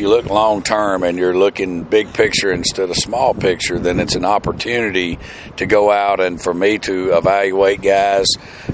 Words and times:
you 0.00 0.08
look 0.08 0.26
long 0.26 0.62
term 0.62 1.02
and 1.02 1.18
you're 1.18 1.36
looking 1.36 1.84
big 1.84 2.12
picture 2.12 2.50
instead 2.52 2.90
of 2.90 2.96
small 2.96 3.34
picture, 3.34 3.78
then 3.78 4.00
it's 4.00 4.14
an 4.14 4.24
opportunity 4.24 5.18
to 5.56 5.66
go 5.66 5.90
out 5.90 6.20
and 6.20 6.42
for 6.42 6.52
me 6.52 6.78
to 6.78 7.16
evaluate 7.16 7.82
guys 7.82 8.26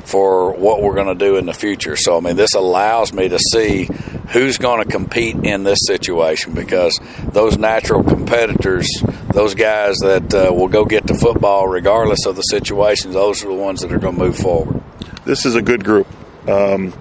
for 0.04 0.52
what 0.52 0.82
we're 0.82 0.94
going 0.94 1.06
to 1.06 1.14
do 1.14 1.36
in 1.36 1.46
the 1.46 1.52
future. 1.52 1.96
So, 1.96 2.16
I 2.16 2.20
mean, 2.20 2.36
this 2.36 2.54
allows 2.54 3.12
me 3.12 3.28
to 3.28 3.38
see 3.38 3.88
who's 4.30 4.58
going 4.58 4.82
to 4.82 4.90
compete 4.90 5.36
in 5.36 5.64
this 5.64 5.80
situation 5.86 6.54
because 6.54 6.98
those 7.32 7.58
natural 7.58 8.02
competitors, 8.02 8.88
those 9.32 9.54
guys 9.54 9.96
that 9.98 10.34
uh, 10.34 10.52
will 10.52 10.68
go 10.68 10.84
get 10.84 11.06
the 11.06 11.14
football 11.14 11.68
regardless 11.68 12.26
of 12.26 12.36
the 12.36 12.42
situation, 12.42 13.12
those 13.12 13.44
are 13.44 13.48
the 13.48 13.54
ones 13.54 13.80
that 13.82 13.92
are 13.92 13.98
going 13.98 14.16
to 14.16 14.24
move 14.24 14.36
forward. 14.36 14.82
This 15.24 15.44
is 15.44 15.54
a 15.54 15.62
good 15.62 15.84
group. 15.84 16.06
Um, 16.48 16.92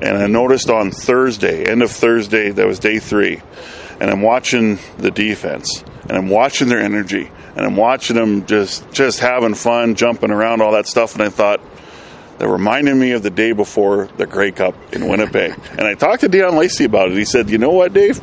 and 0.00 0.16
I 0.16 0.26
noticed 0.26 0.70
on 0.70 0.90
Thursday, 0.90 1.64
end 1.70 1.82
of 1.82 1.90
Thursday, 1.90 2.50
that 2.50 2.66
was 2.66 2.78
day 2.78 2.98
three, 2.98 3.40
and 4.00 4.10
I'm 4.10 4.22
watching 4.22 4.78
the 4.98 5.10
defense, 5.10 5.84
and 6.02 6.12
I'm 6.12 6.28
watching 6.28 6.68
their 6.68 6.80
energy, 6.80 7.30
and 7.56 7.66
I'm 7.66 7.76
watching 7.76 8.16
them 8.16 8.46
just 8.46 8.90
just 8.92 9.20
having 9.20 9.54
fun, 9.54 9.94
jumping 9.94 10.30
around, 10.30 10.62
all 10.62 10.72
that 10.72 10.86
stuff, 10.86 11.14
and 11.14 11.22
I 11.22 11.28
thought 11.28 11.60
that 12.38 12.48
reminded 12.48 12.94
me 12.96 13.12
of 13.12 13.22
the 13.22 13.30
day 13.30 13.52
before 13.52 14.08
the 14.16 14.26
Grey 14.26 14.50
Cup 14.50 14.74
in 14.94 15.06
Winnipeg. 15.08 15.54
and 15.72 15.82
I 15.82 15.94
talked 15.94 16.22
to 16.22 16.28
Deon 16.28 16.56
Lacey 16.56 16.84
about 16.84 17.10
it. 17.10 17.16
He 17.18 17.24
said, 17.26 17.50
"You 17.50 17.58
know 17.58 17.70
what, 17.70 17.92
Dave? 17.92 18.18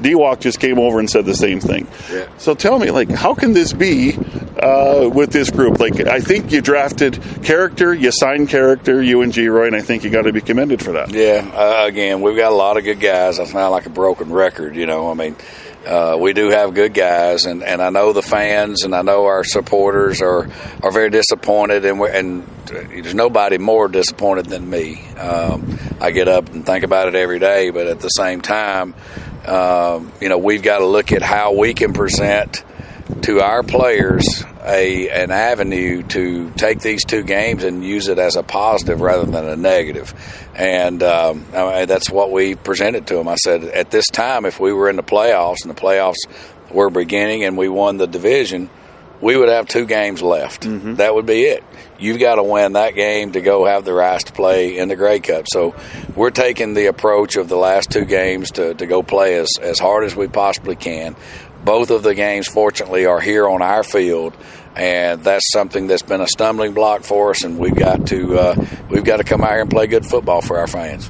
D-Walk 0.00 0.40
just 0.40 0.60
came 0.60 0.78
over 0.78 0.98
and 0.98 1.08
said 1.08 1.24
the 1.24 1.34
same 1.34 1.60
thing. 1.60 1.86
Yeah. 2.10 2.28
So 2.38 2.54
tell 2.54 2.78
me, 2.78 2.90
like, 2.90 3.10
how 3.10 3.34
can 3.34 3.52
this 3.52 3.72
be 3.72 4.16
uh, 4.58 5.08
with 5.12 5.32
this 5.32 5.50
group? 5.50 5.80
Like, 5.80 6.00
I 6.00 6.20
think 6.20 6.52
you 6.52 6.60
drafted 6.60 7.22
character, 7.42 7.94
you 7.94 8.10
signed 8.12 8.48
character, 8.48 9.02
you 9.02 9.22
and 9.22 9.32
Geroy, 9.32 9.66
and 9.66 9.76
I 9.76 9.80
think 9.80 10.04
you 10.04 10.10
got 10.10 10.22
to 10.22 10.32
be 10.32 10.40
commended 10.40 10.82
for 10.82 10.92
that. 10.92 11.10
Yeah, 11.10 11.50
uh, 11.54 11.86
again, 11.86 12.20
we've 12.20 12.36
got 12.36 12.52
a 12.52 12.54
lot 12.54 12.76
of 12.76 12.84
good 12.84 13.00
guys. 13.00 13.38
That's 13.38 13.54
not 13.54 13.68
like 13.68 13.86
a 13.86 13.90
broken 13.90 14.32
record, 14.32 14.76
you 14.76 14.86
know. 14.86 15.10
I 15.10 15.14
mean, 15.14 15.36
uh, 15.86 16.16
we 16.18 16.32
do 16.32 16.50
have 16.50 16.74
good 16.74 16.94
guys, 16.94 17.44
and, 17.44 17.62
and 17.62 17.82
I 17.82 17.90
know 17.90 18.12
the 18.12 18.22
fans 18.22 18.84
and 18.84 18.94
I 18.94 19.02
know 19.02 19.26
our 19.26 19.44
supporters 19.44 20.22
are, 20.22 20.48
are 20.82 20.90
very 20.90 21.10
disappointed, 21.10 21.84
and 21.84 22.00
and 22.00 22.46
there's 22.66 23.14
nobody 23.14 23.58
more 23.58 23.88
disappointed 23.88 24.46
than 24.46 24.68
me. 24.68 25.06
Um, 25.16 25.78
I 26.00 26.10
get 26.10 26.28
up 26.28 26.48
and 26.48 26.64
think 26.64 26.84
about 26.84 27.08
it 27.08 27.14
every 27.14 27.38
day, 27.38 27.70
but 27.70 27.86
at 27.86 28.00
the 28.00 28.08
same 28.08 28.40
time, 28.40 28.94
um, 29.46 30.12
you 30.20 30.28
know, 30.28 30.38
we've 30.38 30.62
got 30.62 30.78
to 30.78 30.86
look 30.86 31.12
at 31.12 31.22
how 31.22 31.52
we 31.52 31.74
can 31.74 31.92
present 31.92 32.64
to 33.22 33.40
our 33.40 33.62
players 33.62 34.44
a 34.64 35.10
an 35.10 35.30
avenue 35.30 36.02
to 36.02 36.50
take 36.52 36.80
these 36.80 37.04
two 37.04 37.22
games 37.22 37.62
and 37.62 37.84
use 37.84 38.08
it 38.08 38.18
as 38.18 38.36
a 38.36 38.42
positive 38.42 39.00
rather 39.00 39.26
than 39.26 39.46
a 39.46 39.56
negative. 39.56 40.14
And 40.54 41.02
um, 41.02 41.44
I 41.54 41.84
that's 41.84 42.10
what 42.10 42.30
we 42.30 42.54
presented 42.54 43.06
to 43.08 43.14
them. 43.14 43.28
I 43.28 43.36
said, 43.36 43.64
at 43.64 43.90
this 43.90 44.06
time, 44.06 44.46
if 44.46 44.58
we 44.58 44.72
were 44.72 44.88
in 44.88 44.96
the 44.96 45.02
playoffs 45.02 45.58
and 45.62 45.70
the 45.70 45.80
playoffs 45.80 46.16
were 46.70 46.90
beginning 46.90 47.44
and 47.44 47.58
we 47.58 47.68
won 47.68 47.98
the 47.98 48.06
division, 48.06 48.70
we 49.24 49.38
would 49.38 49.48
have 49.48 49.66
two 49.66 49.86
games 49.86 50.20
left. 50.20 50.64
Mm-hmm. 50.64 50.96
That 50.96 51.14
would 51.14 51.24
be 51.24 51.44
it. 51.44 51.64
You've 51.98 52.20
got 52.20 52.34
to 52.34 52.42
win 52.42 52.74
that 52.74 52.94
game 52.94 53.32
to 53.32 53.40
go 53.40 53.64
have 53.64 53.86
the 53.86 53.94
rights 53.94 54.24
to 54.24 54.34
play 54.34 54.76
in 54.76 54.88
the 54.88 54.96
Grey 54.96 55.20
Cup. 55.20 55.46
So 55.48 55.74
we're 56.14 56.30
taking 56.30 56.74
the 56.74 56.86
approach 56.86 57.36
of 57.36 57.48
the 57.48 57.56
last 57.56 57.90
two 57.90 58.04
games 58.04 58.50
to, 58.52 58.74
to 58.74 58.86
go 58.86 59.02
play 59.02 59.36
as, 59.36 59.48
as 59.62 59.78
hard 59.78 60.04
as 60.04 60.14
we 60.14 60.28
possibly 60.28 60.76
can. 60.76 61.16
Both 61.64 61.90
of 61.90 62.02
the 62.02 62.14
games, 62.14 62.46
fortunately, 62.46 63.06
are 63.06 63.18
here 63.18 63.48
on 63.48 63.62
our 63.62 63.82
field, 63.82 64.36
and 64.76 65.24
that's 65.24 65.50
something 65.50 65.86
that's 65.86 66.02
been 66.02 66.20
a 66.20 66.28
stumbling 66.28 66.74
block 66.74 67.04
for 67.04 67.30
us. 67.30 67.44
And 67.44 67.58
we've 67.58 67.74
got 67.74 68.06
to 68.08 68.38
uh, 68.38 68.66
we've 68.90 69.04
got 69.04 69.16
to 69.16 69.24
come 69.24 69.40
out 69.40 69.52
here 69.52 69.62
and 69.62 69.70
play 69.70 69.86
good 69.86 70.04
football 70.04 70.42
for 70.42 70.58
our 70.58 70.66
fans. 70.66 71.02